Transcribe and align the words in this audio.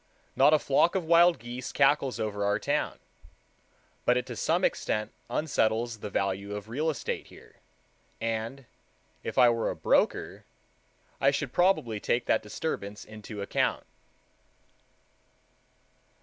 Not 0.35 0.51
a 0.51 0.57
flock 0.57 0.95
of 0.95 1.05
wild 1.05 1.37
geese 1.37 1.71
cackles 1.71 2.19
over 2.19 2.43
our 2.43 2.57
town, 2.57 2.97
but 4.03 4.17
it 4.17 4.25
to 4.25 4.35
some 4.35 4.65
extent 4.65 5.11
unsettles 5.29 5.99
the 5.99 6.09
value 6.09 6.55
of 6.55 6.69
real 6.69 6.89
estate 6.89 7.27
here, 7.27 7.57
and, 8.19 8.65
if 9.21 9.37
I 9.37 9.49
were 9.49 9.69
a 9.69 9.75
broker, 9.75 10.43
I 11.19 11.29
should 11.29 11.53
probably 11.53 11.99
take 11.99 12.25
that 12.25 12.41
disturbance 12.41 13.05
into 13.05 13.43
account. 13.43 13.85